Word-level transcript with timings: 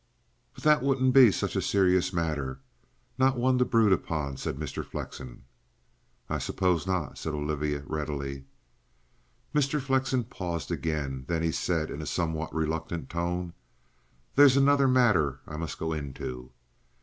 "But 0.55 0.63
that 0.63 0.81
wouldn't 0.81 1.13
be 1.13 1.31
such 1.31 1.55
a 1.55 1.61
serious 1.61 2.11
matter 2.11 2.59
not 3.19 3.37
one 3.37 3.59
to 3.59 3.65
brood 3.65 3.93
upon," 3.93 4.35
said 4.35 4.55
Mr. 4.57 4.83
Flexen. 4.83 5.43
"I 6.27 6.39
suppose 6.39 6.87
not," 6.87 7.19
said 7.19 7.35
Olivia 7.35 7.83
readily. 7.85 8.45
Mr. 9.53 9.79
Flexen 9.79 10.23
paused 10.23 10.71
again; 10.71 11.25
then 11.27 11.43
he 11.43 11.51
said 11.51 11.91
in 11.91 12.01
a 12.01 12.07
somewhat 12.07 12.51
reluctant 12.51 13.11
tone: 13.11 13.53
"There's 14.33 14.57
another 14.57 14.87
matter 14.87 15.41
I 15.45 15.55
must 15.57 15.77
go 15.77 15.93
into. 15.93 16.51